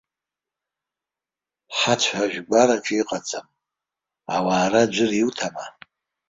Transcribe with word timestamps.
Ҳацә 1.77 2.09
ажәгәараҿы 2.21 2.95
иҟаӡам, 2.99 3.47
ауаара 4.35 4.81
аӡәыр 4.85 5.11
иуҭама? 5.19 5.65